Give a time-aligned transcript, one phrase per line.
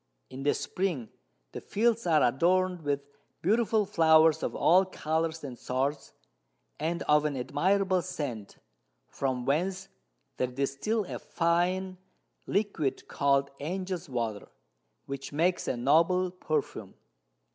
[0.31, 1.09] In the Spring
[1.51, 3.01] the Fields are adorn'd with
[3.43, 6.13] beautiful Flowers of all Colours and sorts,
[6.79, 8.57] and of an admirable Scent,
[9.07, 9.89] from whence
[10.37, 11.99] they distil a fine
[12.47, 14.49] Liquid called Angels Water,
[15.05, 16.95] which makes a noble Perfume.